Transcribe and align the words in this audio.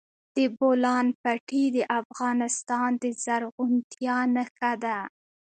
د 0.35 0.37
بولان 0.57 1.05
پټي 1.21 1.63
د 1.75 1.77
افغانستان 2.01 2.89
د 3.01 3.03
زرغونتیا 3.23 4.17
نښه 4.35 4.71
ده. 4.83 4.97